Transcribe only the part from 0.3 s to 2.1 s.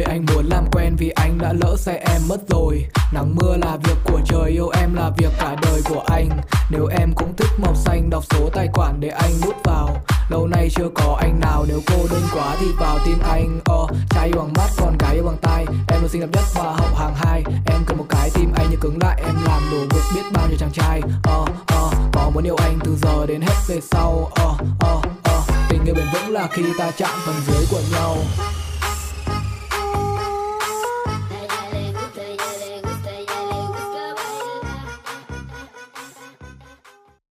muốn làm quen vì anh đã lỡ xe